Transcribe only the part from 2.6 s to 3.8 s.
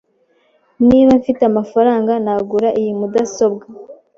iyi mudasobwa.